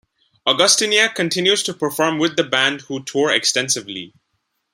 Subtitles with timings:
[0.47, 4.11] Augustyniak continues to perform with the band who tour extensively.